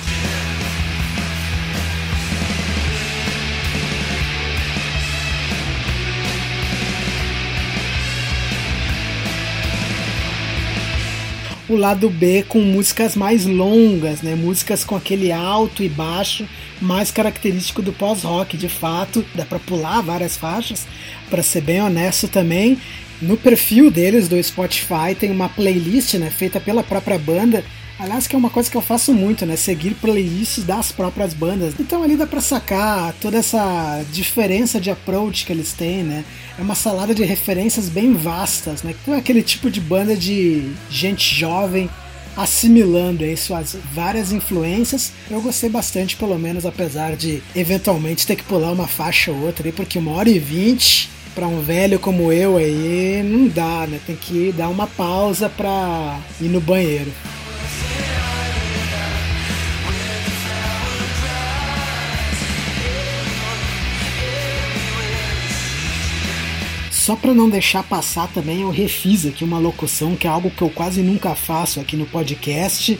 Lado 11.75 12.09
B 12.09 12.43
com 12.47 12.59
músicas 12.59 13.15
mais 13.15 13.45
longas, 13.45 14.21
né? 14.21 14.35
Músicas 14.35 14.83
com 14.83 14.95
aquele 14.95 15.31
alto 15.31 15.83
e 15.83 15.89
baixo 15.89 16.47
mais 16.81 17.11
característico 17.11 17.81
do 17.81 17.93
pós-rock, 17.93 18.57
de 18.57 18.69
fato. 18.69 19.25
Dá 19.33 19.45
para 19.45 19.59
pular 19.59 20.01
várias 20.01 20.37
faixas, 20.37 20.85
para 21.29 21.43
ser 21.43 21.61
bem 21.61 21.81
honesto 21.81 22.27
também. 22.27 22.77
No 23.21 23.37
perfil 23.37 23.89
deles 23.89 24.27
do 24.27 24.41
Spotify 24.41 25.15
tem 25.17 25.31
uma 25.31 25.47
playlist, 25.47 26.15
né, 26.15 26.29
feita 26.29 26.59
pela 26.59 26.83
própria 26.83 27.17
banda 27.17 27.63
Aliás, 27.97 28.27
que 28.27 28.35
é 28.35 28.37
uma 28.37 28.49
coisa 28.49 28.69
que 28.69 28.75
eu 28.75 28.81
faço 28.81 29.13
muito, 29.13 29.45
né? 29.45 29.55
Seguir 29.55 29.95
playlists 29.95 30.65
das 30.65 30.91
próprias 30.91 31.33
bandas. 31.33 31.73
Então 31.79 32.03
ali 32.03 32.17
dá 32.17 32.27
pra 32.27 32.41
sacar 32.41 33.13
toda 33.21 33.37
essa 33.37 34.03
diferença 34.11 34.81
de 34.81 34.91
approach 34.91 35.45
que 35.45 35.53
eles 35.53 35.71
têm, 35.71 36.03
né? 36.03 36.25
É 36.59 36.61
uma 36.61 36.75
salada 36.75 37.15
de 37.15 37.23
referências 37.23 37.87
bem 37.87 38.13
vastas, 38.13 38.83
né? 38.83 38.93
Então 39.01 39.13
é 39.13 39.17
aquele 39.17 39.41
tipo 39.41 39.71
de 39.71 39.79
banda 39.79 40.15
de 40.15 40.71
gente 40.89 41.33
jovem 41.33 41.89
assimilando 42.35 43.23
aí 43.23 43.37
suas 43.37 43.77
várias 43.93 44.33
influências. 44.33 45.13
Eu 45.31 45.39
gostei 45.39 45.69
bastante, 45.69 46.17
pelo 46.17 46.37
menos, 46.37 46.65
apesar 46.65 47.15
de 47.15 47.41
eventualmente 47.55 48.27
ter 48.27 48.35
que 48.35 48.43
pular 48.43 48.73
uma 48.73 48.87
faixa 48.87 49.31
ou 49.31 49.37
outra 49.43 49.65
aí, 49.65 49.71
porque 49.71 49.97
uma 49.97 50.11
hora 50.11 50.29
e 50.29 50.37
vinte 50.37 51.09
para 51.33 51.47
um 51.47 51.61
velho 51.61 51.97
como 51.97 52.31
eu 52.31 52.57
aí 52.57 53.23
não 53.23 53.47
dá, 53.47 53.87
né? 53.87 54.01
Tem 54.05 54.17
que 54.17 54.51
dar 54.51 54.67
uma 54.67 54.85
pausa 54.85 55.47
pra 55.47 56.19
ir 56.41 56.49
no 56.49 56.59
banheiro. 56.59 57.11
Só 67.05 67.15
para 67.15 67.35
não 67.35 67.47
deixar 67.47 67.83
passar 67.83 68.27
também, 68.29 68.61
eu 68.61 68.71
refiz 68.71 69.27
aqui 69.27 69.43
uma 69.43 69.59
locução 69.59 70.15
que 70.15 70.25
é 70.25 70.29
algo 70.31 70.49
que 70.49 70.63
eu 70.63 70.71
quase 70.71 71.03
nunca 71.03 71.35
faço 71.35 71.79
aqui 71.79 71.95
no 71.95 72.07
podcast, 72.07 72.99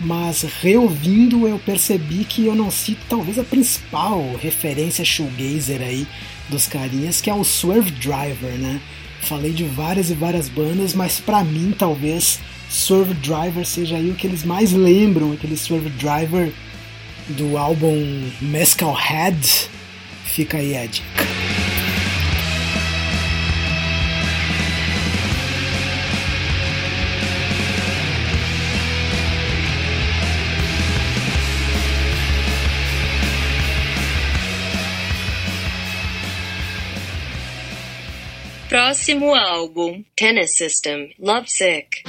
mas 0.00 0.40
reouvindo 0.62 1.46
eu 1.46 1.58
percebi 1.58 2.24
que 2.24 2.46
eu 2.46 2.54
não 2.54 2.70
cito 2.70 3.02
talvez 3.10 3.38
a 3.38 3.44
principal 3.44 4.24
referência 4.40 5.04
shoegazer 5.04 5.82
aí 5.82 6.06
dos 6.48 6.66
carinhas, 6.66 7.20
que 7.20 7.28
é 7.28 7.34
o 7.34 7.44
Swerve 7.44 7.90
Driver, 7.90 8.52
né? 8.52 8.80
Falei 9.20 9.52
de 9.52 9.64
várias 9.64 10.08
e 10.08 10.14
várias 10.14 10.48
bandas, 10.48 10.94
mas 10.94 11.20
para 11.20 11.44
mim 11.44 11.74
talvez 11.78 12.40
Swerve 12.70 13.12
Driver 13.12 13.66
seja 13.66 13.96
aí 13.96 14.08
o 14.10 14.14
que 14.14 14.26
eles 14.26 14.44
mais 14.44 14.72
lembram, 14.72 15.30
aquele 15.30 15.58
Swerve 15.58 15.90
Driver 15.90 16.50
do 17.28 17.58
álbum 17.58 18.30
Mescal 18.40 18.94
Head. 18.94 19.68
Fica 20.24 20.56
aí 20.56 20.74
a 20.74 20.86
dica. 20.86 21.31
Próximo 38.72 39.34
álbum: 39.34 40.02
Tennis 40.16 40.56
System, 40.56 41.14
Lovesick. 41.18 42.04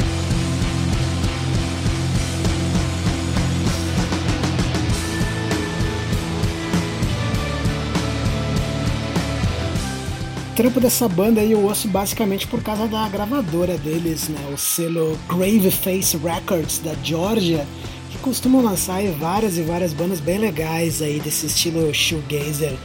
O 10.50 10.56
trampo 10.56 10.80
dessa 10.80 11.10
banda 11.10 11.42
aí 11.42 11.52
eu 11.52 11.60
ouço 11.60 11.90
basicamente 11.90 12.48
por 12.48 12.64
causa 12.64 12.88
da 12.88 13.10
gravadora 13.10 13.78
deles, 13.78 14.30
né? 14.30 14.40
O 14.54 14.58
selo 14.58 15.20
Graveface 15.28 16.16
Records 16.16 16.80
da 16.80 16.94
Georgia, 17.04 17.68
que 18.10 18.18
costumam 18.20 18.64
lançar 18.64 19.04
várias 19.20 19.58
e 19.58 19.64
várias 19.64 19.92
bandas 19.92 20.22
bem 20.22 20.38
legais 20.38 21.02
aí 21.02 21.20
desse 21.20 21.46
estilo 21.48 21.94
shoegazer 21.94 22.78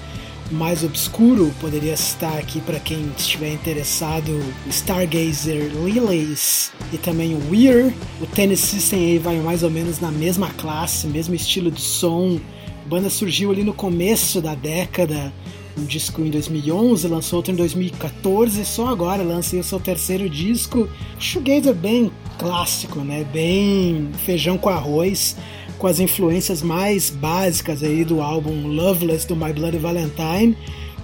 mais 0.50 0.82
obscuro, 0.82 1.52
poderia 1.60 1.96
citar 1.96 2.38
aqui 2.38 2.60
para 2.60 2.80
quem 2.80 3.12
estiver 3.16 3.52
interessado 3.52 4.42
Stargazer 4.68 5.70
Lilies 5.84 6.72
e 6.92 6.96
também 6.98 7.38
Weir. 7.50 7.92
O 8.20 8.26
Tennis 8.26 8.60
System 8.60 8.98
aí 9.00 9.18
vai 9.18 9.36
mais 9.40 9.62
ou 9.62 9.70
menos 9.70 10.00
na 10.00 10.10
mesma 10.10 10.48
classe, 10.50 11.06
mesmo 11.06 11.34
estilo 11.34 11.70
de 11.70 11.80
som. 11.80 12.40
A 12.84 12.88
banda 12.88 13.10
surgiu 13.10 13.50
ali 13.50 13.62
no 13.62 13.74
começo 13.74 14.40
da 14.40 14.54
década, 14.54 15.32
um 15.78 15.84
disco 15.84 16.22
em 16.22 16.30
2011, 16.30 17.06
lançou 17.06 17.36
outro 17.36 17.52
em 17.52 17.56
2014 17.56 18.62
e 18.62 18.64
só 18.64 18.88
agora 18.88 19.22
lancei 19.22 19.60
o 19.60 19.64
seu 19.64 19.78
terceiro 19.78 20.28
disco. 20.28 20.88
Shoegazer 21.18 21.74
bem 21.74 22.10
clássico, 22.38 23.00
né? 23.00 23.24
Bem 23.32 24.10
feijão 24.24 24.56
com 24.56 24.68
arroz 24.70 25.36
com 25.78 25.86
as 25.86 26.00
influências 26.00 26.60
mais 26.60 27.08
básicas 27.08 27.82
aí 27.82 28.04
do 28.04 28.20
álbum 28.20 28.66
Loveless 28.66 29.26
do 29.26 29.36
My 29.36 29.52
Bloody 29.52 29.78
Valentine. 29.78 30.56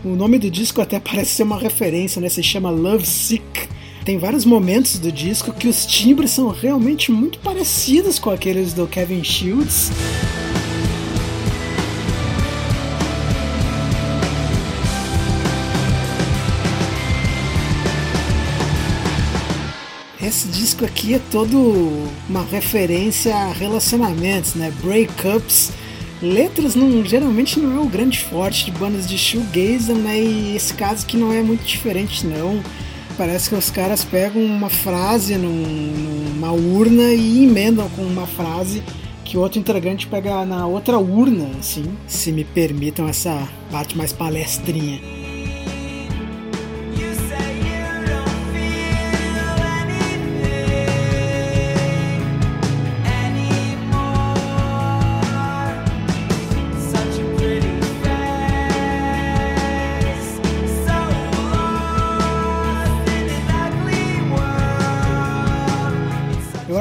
O 0.04 0.10
nome 0.10 0.38
do 0.38 0.50
disco 0.50 0.80
até 0.80 0.98
parece 1.00 1.30
ser 1.30 1.42
uma 1.44 1.58
referência, 1.58 2.20
né? 2.20 2.28
Se 2.28 2.42
chama 2.42 2.70
Love 2.70 3.06
Sick. 3.06 3.68
Tem 4.04 4.18
vários 4.18 4.44
momentos 4.44 4.98
do 4.98 5.10
disco 5.10 5.52
que 5.52 5.66
os 5.66 5.86
timbres 5.86 6.32
são 6.32 6.48
realmente 6.48 7.10
muito 7.10 7.38
parecidos 7.38 8.18
com 8.18 8.28
aqueles 8.28 8.74
do 8.74 8.86
Kevin 8.86 9.24
Shields. 9.24 9.90
Esse 20.26 20.48
disco 20.48 20.84
aqui 20.84 21.14
é 21.14 21.20
todo 21.30 22.08
uma 22.28 22.42
referência 22.42 23.34
a 23.34 23.52
relacionamentos, 23.52 24.54
né? 24.54 24.72
Breakups. 24.82 25.72
Letras 26.22 26.74
não, 26.74 27.04
geralmente 27.04 27.60
não 27.60 27.76
é 27.76 27.80
o 27.80 27.88
grande 27.88 28.20
forte 28.20 28.64
de 28.64 28.70
bandas 28.70 29.06
de 29.06 29.18
shoegazer, 29.18 29.96
né? 29.96 30.20
E 30.20 30.56
esse 30.56 30.72
caso 30.74 31.04
aqui 31.04 31.16
não 31.16 31.32
é 31.32 31.42
muito 31.42 31.64
diferente 31.64 32.26
não. 32.26 32.62
Parece 33.16 33.48
que 33.48 33.54
os 33.54 33.70
caras 33.70 34.04
pegam 34.04 34.42
uma 34.42 34.70
frase 34.70 35.36
num, 35.36 35.50
numa 35.50 36.52
urna 36.52 37.12
e 37.12 37.44
emendam 37.44 37.88
com 37.90 38.02
uma 38.02 38.26
frase 38.26 38.82
que 39.24 39.36
o 39.36 39.40
outro 39.40 39.58
integrante 39.58 40.06
pega 40.06 40.44
na 40.44 40.66
outra 40.66 40.98
urna, 40.98 41.48
assim, 41.58 41.84
se 42.06 42.30
me 42.30 42.44
permitam 42.44 43.08
essa 43.08 43.48
parte 43.70 43.96
mais 43.96 44.12
palestrinha. 44.12 45.23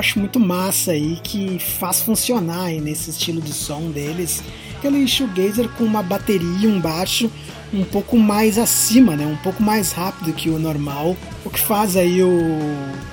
Acho 0.03 0.19
muito 0.19 0.37
massa 0.37 0.91
aí 0.91 1.17
que 1.23 1.57
faz 1.57 2.01
funcionar 2.01 2.65
aí 2.65 2.81
nesse 2.81 3.09
estilo 3.09 3.39
de 3.39 3.53
som 3.53 3.89
deles. 3.89 4.43
Aquele 4.77 5.07
shoegazer 5.07 5.69
com 5.69 5.85
uma 5.85 6.03
bateria 6.03 6.67
e 6.67 6.67
um 6.67 6.77
baixo 6.77 7.31
um 7.73 7.85
pouco 7.85 8.17
mais 8.17 8.57
acima, 8.57 9.15
né? 9.15 9.25
Um 9.25 9.37
pouco 9.37 9.63
mais 9.63 9.93
rápido 9.93 10.33
que 10.33 10.49
o 10.49 10.59
normal. 10.59 11.15
O 11.45 11.49
que 11.49 11.59
faz 11.59 11.95
aí 11.95 12.21
o 12.21 12.37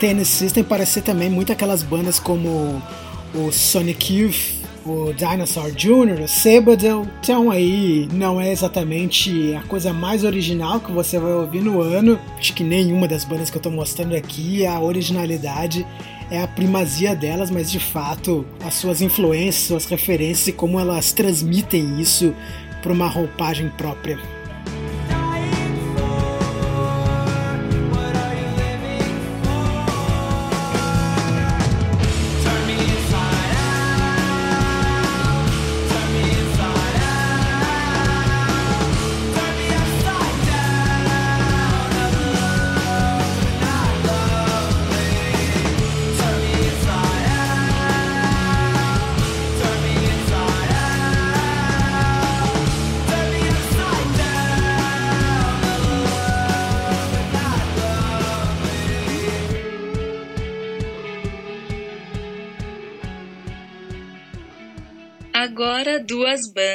Tennis 0.00 0.26
System 0.26 0.64
parecer 0.64 1.03
também 1.03 1.31
muito 1.31 1.53
aquelas 1.53 1.85
bandas 1.85 2.18
como 2.18 2.83
o 3.33 3.53
Sonic 3.53 4.12
Youth, 4.12 4.60
o 4.85 5.12
Dinosaur 5.12 5.71
Jr., 5.73 6.23
o 6.25 6.29
Sabadell. 6.29 7.07
Então 7.21 7.51
aí 7.51 8.09
não 8.12 8.40
é 8.40 8.51
exatamente 8.51 9.55
a 9.55 9.62
coisa 9.62 9.93
mais 9.93 10.25
original 10.25 10.81
que 10.81 10.93
você 10.93 11.19
vai 11.19 11.33
ouvir 11.33 11.62
no 11.62 11.81
ano. 11.81 12.19
Acho 12.38 12.55
que 12.55 12.64
nenhuma 12.64 13.07
das 13.07 13.25
bandas 13.25 13.51
que 13.51 13.57
eu 13.57 13.61
estou 13.61 13.73
mostrando 13.73 14.14
aqui, 14.14 14.66
a 14.66 14.81
originalidade 14.81 15.87
é 16.31 16.40
a 16.40 16.47
primazia 16.47 17.14
delas, 17.14 17.51
mas 17.51 17.71
de 17.71 17.81
fato 17.81 18.47
as 18.64 18.75
suas 18.75 19.03
influências, 19.03 19.66
suas 19.66 19.87
referências 19.87 20.49
e 20.49 20.53
como 20.53 20.79
elas 20.79 21.12
transmitem 21.12 22.01
isso 22.01 22.35
para 22.83 22.93
uma 22.93 23.09
roupagem 23.09 23.69
própria. 23.71 24.39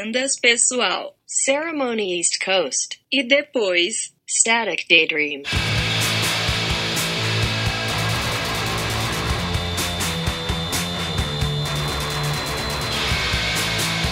Bandas 0.06 0.40
pessoal. 0.40 1.16
Ceremony 1.26 2.18
East 2.18 2.38
Coast. 2.44 3.00
E 3.12 3.24
depois, 3.24 4.14
Static 4.28 4.86
Daydream. 4.88 5.42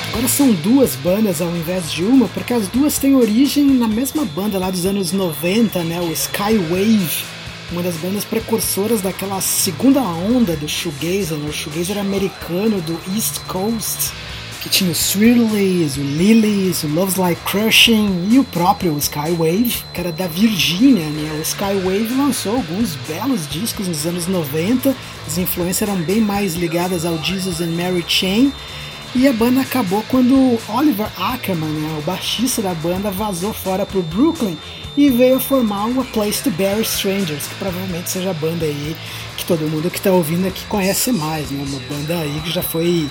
Agora 0.10 0.27
são 0.27 0.51
duas 0.53 0.95
bandas 0.95 1.41
ao 1.41 1.49
invés 1.49 1.91
de 1.91 2.03
uma, 2.03 2.27
porque 2.29 2.53
as 2.53 2.67
duas 2.69 2.97
têm 2.97 3.13
origem 3.13 3.65
na 3.65 3.88
mesma 3.88 4.25
banda 4.25 4.58
lá 4.58 4.71
dos 4.71 4.88
anos 4.88 5.12
90, 5.12 5.84
né? 5.84 6.01
O 6.01 6.12
Skywave, 6.12 7.23
uma 7.71 7.84
das 7.84 7.97
bandas 7.97 8.25
precursoras 8.25 9.01
daquela 9.01 9.39
segunda 9.41 10.01
onda 10.01 10.56
do 10.56 10.67
shoegazer, 10.67 11.38
né? 11.38 11.47
o 11.47 11.53
shoegazer 11.53 11.99
americano 11.99 12.82
do 12.82 12.93
East 13.15 13.41
Coast, 13.47 14.12
que 14.63 14.69
tinha 14.69 14.89
o 14.89 14.95
Swirlies, 14.95 15.97
o 15.97 16.02
Lilies, 16.02 16.84
o 16.84 16.88
Loves 16.88 17.17
Like 17.17 17.41
Crushing 17.41 18.30
e 18.32 18.39
o 18.39 18.45
próprio 18.45 18.97
Skywave, 18.97 19.84
que 19.93 19.99
era 19.99 20.10
da 20.10 20.26
Virgínia, 20.26 21.06
né? 21.10 21.38
O 21.38 21.41
Skywave 21.41 22.15
lançou 22.15 22.56
alguns 22.56 22.95
belos 23.06 23.45
discos 23.49 23.89
nos 23.89 24.06
anos 24.06 24.26
90, 24.26 24.95
as 25.28 25.38
influências 25.38 25.89
eram 25.89 26.02
bem 26.02 26.21
mais 26.21 26.56
ligadas 26.56 27.06
ao 27.06 27.21
Jesus 27.21 27.60
and 27.60 27.71
Mary 27.71 28.06
Chain, 28.08 28.54
e 29.13 29.28
a 29.28 29.34
banda 29.34 29.60
acabou 29.60 30.02
quando 30.08 30.58
Oliver 30.69 31.10
Ackerman, 31.17 31.69
né, 31.69 31.99
o 31.99 32.02
baixista 32.02 32.62
da 32.62 32.73
banda, 32.73 33.12
vazou 33.12 33.54
fora 33.54 33.86
pro 33.86 34.02
Brooklyn 34.02 34.58
e 34.95 35.10
veio 35.10 35.41
formar 35.41 35.86
uma 35.86 36.06
Place 36.06 36.41
to 36.41 36.52
Bury 36.52 36.84
Strangers, 36.84 37.47
que 37.47 37.56
provavelmente 37.56 38.10
seja 38.10 38.32
a 38.32 38.34
banda 38.34 38.63
aí 38.65 38.95
que 39.36 39.43
todo 39.43 39.69
mundo 39.69 39.91
que 39.91 39.97
está 39.97 40.12
ouvindo 40.12 40.47
aqui 40.47 40.63
conhece 40.67 41.12
mais, 41.12 41.52
né? 41.52 41.63
Uma 41.67 41.80
banda 41.82 42.17
aí 42.21 42.41
que 42.43 42.49
já 42.49 42.63
foi 42.63 43.10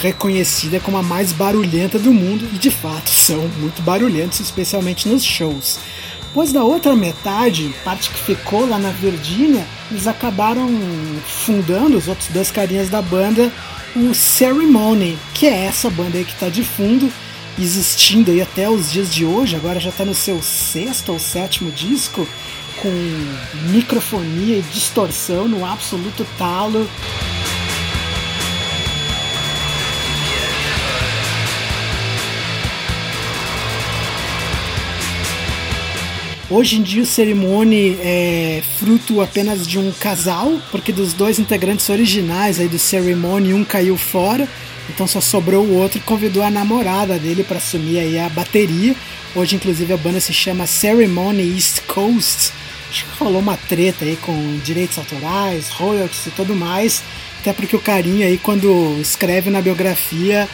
reconhecida 0.00 0.80
como 0.80 0.96
a 0.96 1.02
mais 1.02 1.32
barulhenta 1.32 1.98
do 1.98 2.12
mundo 2.12 2.48
e 2.52 2.58
de 2.58 2.70
fato 2.70 3.10
são 3.10 3.48
muito 3.58 3.82
barulhentos, 3.82 4.40
especialmente 4.40 5.08
nos 5.08 5.24
shows. 5.24 5.78
Pois 6.34 6.50
da 6.52 6.64
outra 6.64 6.96
metade, 6.96 7.74
parte 7.84 8.08
que 8.08 8.18
ficou 8.18 8.66
lá 8.66 8.78
na 8.78 8.90
Virgínia, 8.90 9.66
eles 9.90 10.06
acabaram 10.06 10.66
fundando 11.26 11.98
os 11.98 12.08
outros 12.08 12.28
dois 12.28 12.50
carinhas 12.50 12.88
da 12.88 13.02
banda 13.02 13.52
o 13.94 14.14
Ceremony, 14.14 15.18
que 15.34 15.46
é 15.46 15.66
essa 15.66 15.90
banda 15.90 16.16
aí 16.16 16.24
que 16.24 16.32
está 16.32 16.48
de 16.48 16.64
fundo, 16.64 17.12
existindo 17.58 18.30
aí 18.30 18.40
até 18.40 18.68
os 18.68 18.90
dias 18.90 19.12
de 19.12 19.24
hoje, 19.24 19.54
agora 19.54 19.78
já 19.78 19.90
está 19.90 20.04
no 20.04 20.14
seu 20.14 20.42
sexto 20.42 21.12
ou 21.12 21.18
sétimo 21.18 21.70
disco, 21.70 22.26
com 22.80 22.90
microfonia 23.70 24.56
e 24.56 24.62
distorção 24.62 25.46
no 25.46 25.64
absoluto 25.64 26.26
talo. 26.38 26.88
Hoje 36.54 36.76
em 36.76 36.82
dia 36.82 37.02
o 37.02 37.06
Ceremony 37.06 37.96
é 38.02 38.62
fruto 38.76 39.22
apenas 39.22 39.66
de 39.66 39.78
um 39.78 39.90
casal, 39.90 40.60
porque 40.70 40.92
dos 40.92 41.14
dois 41.14 41.38
integrantes 41.38 41.88
originais 41.88 42.60
aí 42.60 42.68
do 42.68 42.78
Ceremony, 42.78 43.54
um 43.54 43.64
caiu 43.64 43.96
fora, 43.96 44.46
então 44.90 45.06
só 45.06 45.18
sobrou 45.18 45.64
o 45.64 45.78
outro 45.78 45.96
e 45.96 46.02
convidou 46.02 46.42
a 46.42 46.50
namorada 46.50 47.18
dele 47.18 47.42
para 47.42 47.56
assumir 47.56 48.00
aí 48.00 48.18
a 48.18 48.28
bateria. 48.28 48.94
Hoje 49.34 49.56
inclusive 49.56 49.94
a 49.94 49.96
banda 49.96 50.20
se 50.20 50.34
chama 50.34 50.66
Ceremony 50.66 51.54
East 51.54 51.84
Coast. 51.86 52.52
Acho 52.90 53.06
que 53.06 53.18
rolou 53.18 53.40
uma 53.40 53.56
treta 53.56 54.04
aí 54.04 54.16
com 54.16 54.60
direitos 54.62 54.98
autorais, 54.98 55.70
royalties 55.70 56.26
e 56.26 56.30
tudo 56.32 56.54
mais. 56.54 57.02
Até 57.40 57.54
porque 57.54 57.74
o 57.74 57.80
carinha 57.80 58.26
aí 58.26 58.36
quando 58.36 58.98
escreve 59.00 59.48
na 59.48 59.62
biografia 59.62 60.46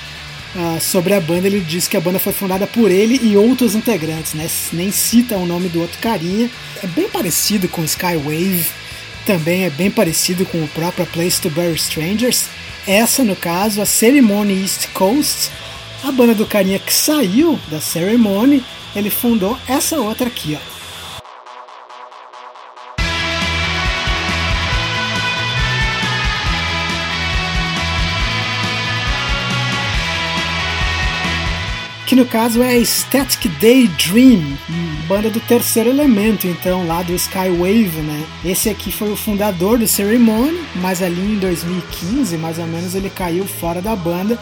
Uh, 0.55 0.81
sobre 0.81 1.13
a 1.13 1.21
banda, 1.21 1.47
ele 1.47 1.61
diz 1.61 1.87
que 1.87 1.97
a 1.97 2.01
banda 2.01 2.19
foi 2.19 2.33
fundada 2.33 2.67
por 2.67 2.91
ele 2.91 3.21
e 3.23 3.37
outros 3.37 3.75
integrantes, 3.75 4.33
né? 4.33 4.49
Nem 4.73 4.91
cita 4.91 5.37
o 5.37 5.45
nome 5.45 5.69
do 5.69 5.81
outro 5.81 5.99
carinha. 5.99 6.51
É 6.83 6.87
bem 6.87 7.09
parecido 7.09 7.69
com 7.69 7.85
Skywave, 7.85 8.67
também 9.27 9.65
é 9.65 9.71
bem 9.71 9.91
parecido 9.91 10.47
com 10.47 10.63
o 10.65 10.69
próprio 10.69 11.05
Place 11.07 11.41
to 11.41 11.51
Bury 11.51 11.75
Strangers. 11.75 12.47
Essa, 12.87 13.23
no 13.23 13.37
caso, 13.37 13.83
a 13.83 13.87
Ceremony 13.87 14.63
East 14.63 14.89
Coast, 14.95 15.51
a 16.03 16.11
banda 16.11 16.35
do 16.35 16.47
carinha 16.47 16.79
que 16.79 16.95
saiu 16.95 17.61
da 17.71 17.81
Ceremony, 17.81 18.65
ele 18.97 19.11
fundou 19.11 19.59
essa 19.69 19.97
outra 19.99 20.29
aqui, 20.29 20.59
ó. 20.59 20.78
Que 32.09 32.17
no 32.17 32.25
caso 32.25 32.63
é 32.63 32.75
a 32.75 32.83
Static 32.83 33.51
Daydream, 33.61 34.57
banda 35.07 35.29
do 35.29 35.41
terceiro 35.41 35.91
elemento, 35.91 36.47
então, 36.47 36.87
lá 36.87 37.03
do 37.03 37.13
Skywave, 37.13 38.01
né? 38.01 38.25
Esse 38.43 38.71
aqui 38.71 38.91
foi 38.91 39.13
o 39.13 39.17
fundador 39.17 39.77
do 39.77 39.87
Ceremony, 39.87 40.59
mas 40.77 41.03
ali 41.03 41.21
em 41.21 41.39
2015, 41.39 42.39
mais 42.39 42.59
ou 42.59 42.67
menos, 42.67 42.95
ele 42.95 43.11
caiu 43.11 43.45
fora 43.45 43.83
da 43.83 43.95
banda 43.95 44.39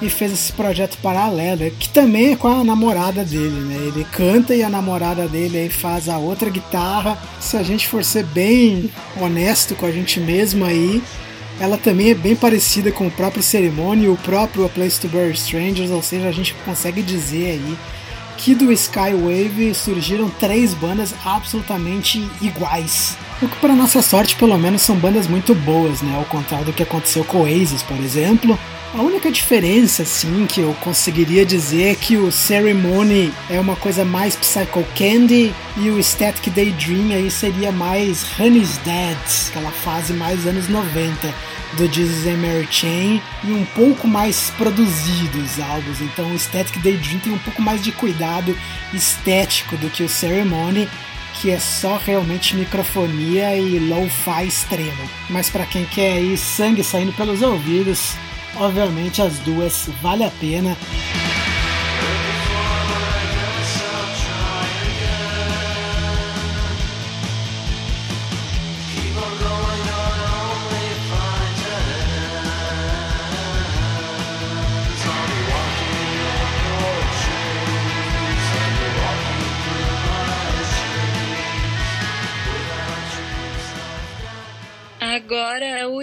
e 0.00 0.08
fez 0.08 0.32
esse 0.32 0.50
projeto 0.54 0.96
paralelo, 1.02 1.70
que 1.72 1.90
também 1.90 2.32
é 2.32 2.36
com 2.36 2.48
a 2.48 2.64
namorada 2.64 3.22
dele, 3.22 3.60
né? 3.66 3.76
Ele 3.94 4.06
canta 4.10 4.54
e 4.54 4.62
a 4.62 4.70
namorada 4.70 5.28
dele 5.28 5.58
aí 5.58 5.68
faz 5.68 6.08
a 6.08 6.16
outra 6.16 6.48
guitarra. 6.48 7.18
Se 7.38 7.54
a 7.54 7.62
gente 7.62 7.86
for 7.86 8.02
ser 8.02 8.24
bem 8.24 8.90
honesto 9.20 9.74
com 9.74 9.84
a 9.84 9.92
gente 9.92 10.18
mesmo 10.18 10.64
aí, 10.64 11.02
ela 11.60 11.76
também 11.76 12.10
é 12.10 12.14
bem 12.14 12.34
parecida 12.34 12.90
com 12.90 13.06
o 13.06 13.10
próprio 13.10 13.42
Ceremony 13.42 14.06
e 14.06 14.08
o 14.08 14.16
próprio 14.16 14.64
A 14.64 14.68
Place 14.68 14.98
to 14.98 15.08
Bury 15.08 15.32
Strangers, 15.32 15.90
ou 15.90 16.02
seja, 16.02 16.26
a 16.26 16.32
gente 16.32 16.54
consegue 16.64 17.02
dizer 17.02 17.50
aí 17.50 17.76
que 18.38 18.54
do 18.54 18.72
Skywave 18.72 19.74
surgiram 19.74 20.30
três 20.30 20.72
bandas 20.72 21.14
absolutamente 21.22 22.26
iguais. 22.40 23.14
O 23.42 23.46
que, 23.46 23.56
para 23.56 23.74
nossa 23.74 24.00
sorte, 24.00 24.34
pelo 24.36 24.56
menos, 24.56 24.80
são 24.80 24.96
bandas 24.96 25.26
muito 25.26 25.54
boas, 25.54 26.00
né? 26.00 26.16
Ao 26.16 26.24
contrário 26.24 26.64
do 26.64 26.72
que 26.72 26.82
aconteceu 26.82 27.22
com 27.22 27.42
Oasis, 27.42 27.82
por 27.82 27.98
exemplo. 27.98 28.58
A 28.92 29.02
única 29.02 29.30
diferença, 29.30 30.04
sim, 30.04 30.46
que 30.46 30.60
eu 30.60 30.74
conseguiria 30.80 31.46
dizer 31.46 31.92
é 31.92 31.94
que 31.94 32.16
o 32.16 32.32
Ceremony 32.32 33.32
é 33.48 33.60
uma 33.60 33.76
coisa 33.76 34.04
mais 34.04 34.34
Psycho 34.34 34.84
Candy 34.96 35.54
e 35.76 35.90
o 35.90 36.02
Static 36.02 36.52
Daydream 36.52 37.12
aí 37.12 37.30
seria 37.30 37.70
mais 37.70 38.26
Honey's 38.36 38.78
Dead, 38.78 39.16
aquela 39.48 39.70
fase 39.70 40.12
mais 40.12 40.44
anos 40.44 40.68
90 40.68 41.32
do 41.74 41.86
Jesus 41.86 42.26
and 42.26 42.38
Mary 42.38 42.66
Chain 42.68 43.22
e 43.44 43.52
um 43.52 43.64
pouco 43.76 44.08
mais 44.08 44.50
produzidos 44.58 45.52
os 45.52 45.60
álbuns. 45.60 46.00
Então 46.00 46.28
o 46.32 46.38
Static 46.38 46.82
Daydream 46.82 47.20
tem 47.20 47.32
um 47.32 47.38
pouco 47.38 47.62
mais 47.62 47.80
de 47.84 47.92
cuidado 47.92 48.58
estético 48.92 49.76
do 49.76 49.88
que 49.88 50.02
o 50.02 50.08
Ceremony, 50.08 50.88
que 51.34 51.52
é 51.52 51.60
só 51.60 51.96
realmente 51.96 52.56
microfonia 52.56 53.56
e 53.56 53.78
lo-fi 53.78 54.48
extremo. 54.48 55.08
Mas 55.28 55.48
para 55.48 55.64
quem 55.64 55.84
quer 55.84 56.14
aí 56.14 56.36
sangue 56.36 56.82
saindo 56.82 57.12
pelos 57.12 57.40
ouvidos, 57.40 58.16
obviamente 58.56 59.22
as 59.22 59.38
duas 59.40 59.88
vale 60.02 60.24
a 60.24 60.30
pena. 60.30 60.76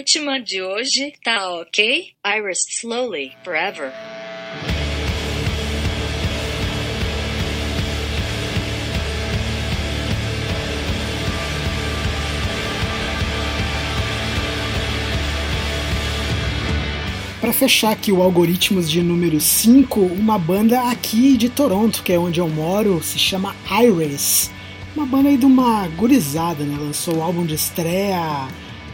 Última 0.08 0.40
de 0.40 0.62
hoje, 0.62 1.12
tá 1.22 1.50
ok? 1.60 2.12
Iris 2.24 2.64
slowly, 2.70 3.32
forever. 3.44 3.92
Para 17.38 17.52
fechar 17.52 17.90
aqui 17.90 18.10
o 18.10 18.22
algoritmos 18.22 18.90
de 18.90 19.02
número 19.02 19.38
5, 19.38 20.00
uma 20.00 20.38
banda 20.38 20.88
aqui 20.90 21.36
de 21.36 21.50
Toronto, 21.50 22.02
que 22.02 22.14
é 22.14 22.18
onde 22.18 22.40
eu 22.40 22.48
moro, 22.48 23.02
se 23.02 23.18
chama 23.18 23.54
Iris. 23.70 24.50
Uma 24.96 25.04
banda 25.04 25.28
aí 25.28 25.36
de 25.36 25.44
uma 25.44 25.86
gurizada, 25.88 26.64
né? 26.64 26.78
Lançou 26.80 27.16
o 27.16 27.22
álbum 27.22 27.44
de 27.44 27.54
estreia 27.54 28.48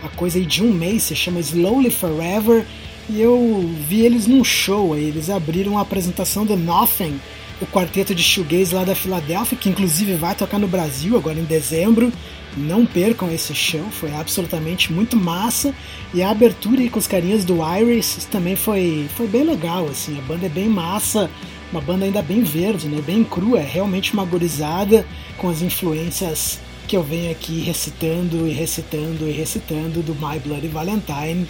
a 0.05 0.09
coisa 0.11 0.39
aí 0.39 0.45
de 0.45 0.63
um 0.63 0.73
mês, 0.73 1.05
se 1.05 1.17
chama 1.17 1.41
Slowly 1.41 1.91
Forever, 1.91 2.65
e 3.09 3.21
eu 3.21 3.71
vi 3.89 4.03
eles 4.03 4.27
num 4.27 4.45
show 4.45 4.95
aí, 4.95 5.05
eles 5.05 5.31
abriram 5.31 5.79
a 5.79 5.83
apresentação 5.83 6.45
do 6.45 6.57
Nothing 6.57 7.19
o 7.61 7.67
quarteto 7.67 8.15
de 8.15 8.23
shoegaze 8.23 8.75
lá 8.75 8.85
da 8.85 8.95
Filadélfia, 8.95 9.57
que 9.57 9.69
inclusive 9.69 10.15
vai 10.15 10.35
tocar 10.35 10.59
no 10.59 10.69
Brasil 10.69 11.17
agora 11.17 11.39
em 11.39 11.45
dezembro. 11.45 12.13
Não 12.57 12.87
percam 12.87 13.33
esse 13.33 13.55
show, 13.55 13.85
foi 13.91 14.15
absolutamente 14.15 14.93
muito 14.93 15.17
massa. 15.17 15.75
E 16.13 16.23
a 16.23 16.31
abertura 16.31 16.81
aí 16.81 16.91
com 16.91 16.99
os 16.99 17.07
carinhas 17.07 17.45
do 17.45 17.59
Iris 17.65 18.29
também 18.31 18.57
foi, 18.57 19.07
foi 19.17 19.27
bem 19.27 19.45
legal, 19.45 19.87
assim, 19.87 20.19
a 20.19 20.23
banda 20.23 20.47
é 20.47 20.49
bem 20.49 20.69
massa, 20.69 21.31
uma 21.73 21.81
banda 21.81 22.05
ainda 22.05 22.23
bem 22.23 22.43
verde, 22.43 22.87
né, 22.87 23.01
bem 23.01 23.25
crua, 23.25 23.61
é 23.61 23.65
realmente 23.65 24.13
uma 24.13 24.25
gorizada 24.25 25.05
com 25.37 25.49
as 25.49 25.63
influências 25.63 26.61
que 26.87 26.97
eu 26.97 27.03
venho 27.03 27.31
aqui 27.31 27.61
recitando 27.61 28.47
e 28.47 28.53
recitando 28.53 29.29
e 29.29 29.33
recitando 29.33 30.03
do 30.03 30.15
My 30.15 30.39
Bloody 30.39 30.69
Valentine, 30.69 31.47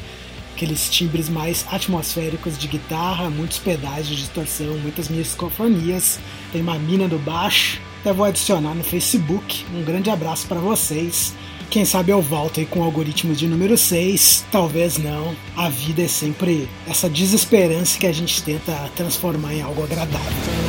aqueles 0.55 0.89
timbres 0.89 1.29
mais 1.29 1.67
atmosféricos 1.71 2.57
de 2.57 2.69
guitarra, 2.69 3.29
muitos 3.29 3.59
pedais 3.59 4.07
de 4.07 4.17
distorção, 4.17 4.79
muitas 4.79 5.09
psicofonias, 5.09 6.19
tem 6.53 6.63
uma 6.63 6.79
mina 6.79 7.09
do 7.09 7.19
baixo. 7.19 7.81
Eu 8.05 8.15
vou 8.15 8.27
adicionar 8.27 8.75
no 8.75 8.85
Facebook. 8.85 9.65
Um 9.75 9.83
grande 9.83 10.11
abraço 10.11 10.47
para 10.47 10.61
vocês. 10.61 11.35
Quem 11.71 11.85
sabe 11.85 12.13
eu 12.13 12.23
volto 12.23 12.61
aí 12.61 12.67
com 12.67 12.81
o 12.81 12.85
algoritmo 12.85 13.35
de 13.35 13.49
número 13.49 13.77
6, 13.77 14.45
talvez 14.53 14.99
não. 14.99 15.35
A 15.57 15.69
vida 15.69 16.03
é 16.03 16.09
sempre 16.09 16.69
essa 16.87 17.09
desesperança 17.09 17.99
que 17.99 18.07
a 18.07 18.13
gente 18.13 18.43
tenta 18.43 18.73
transformar 18.95 19.55
em 19.55 19.63
algo 19.63 19.83
agradável. 19.83 20.64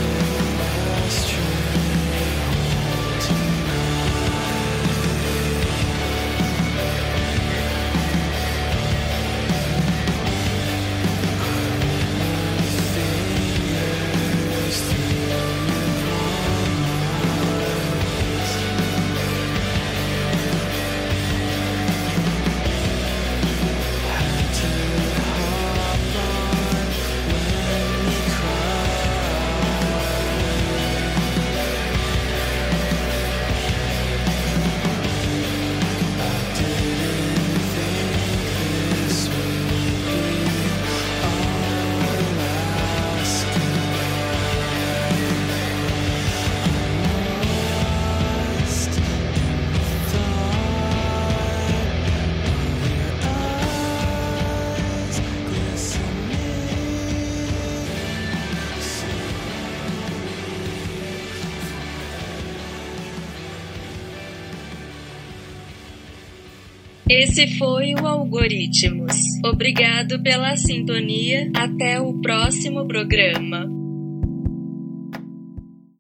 Esse 67.18 67.48
foi 67.58 67.94
o 67.96 68.06
Algoritmos. 68.06 69.16
Obrigado 69.46 70.22
pela 70.22 70.58
sintonia. 70.58 71.50
Até 71.56 71.98
o 71.98 72.14
próximo 72.20 72.86
programa. 72.86 73.75